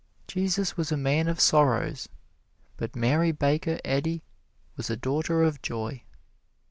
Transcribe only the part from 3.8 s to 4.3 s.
Eddy